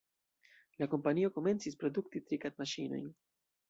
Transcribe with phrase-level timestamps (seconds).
[0.77, 3.11] La kompanio komencis produkti trikad-maŝinojn.